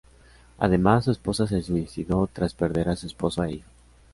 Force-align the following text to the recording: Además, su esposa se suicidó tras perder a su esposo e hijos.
Además, 0.57 1.05
su 1.05 1.11
esposa 1.11 1.45
se 1.45 1.61
suicidó 1.61 2.25
tras 2.33 2.55
perder 2.55 2.89
a 2.89 2.95
su 2.95 3.05
esposo 3.05 3.43
e 3.43 3.51
hijos. 3.53 3.69